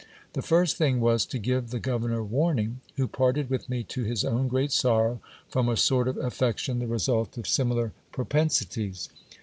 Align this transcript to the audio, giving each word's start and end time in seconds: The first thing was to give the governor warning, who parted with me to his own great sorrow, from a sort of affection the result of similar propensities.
The 0.33 0.41
first 0.41 0.77
thing 0.77 0.99
was 0.99 1.27
to 1.27 1.37
give 1.37 1.69
the 1.69 1.79
governor 1.79 2.23
warning, 2.23 2.81
who 2.97 3.07
parted 3.07 3.51
with 3.51 3.69
me 3.69 3.83
to 3.83 4.03
his 4.03 4.25
own 4.25 4.47
great 4.47 4.71
sorrow, 4.71 5.21
from 5.47 5.69
a 5.69 5.77
sort 5.77 6.07
of 6.07 6.17
affection 6.17 6.79
the 6.79 6.87
result 6.87 7.37
of 7.37 7.45
similar 7.47 7.91
propensities. 8.11 9.09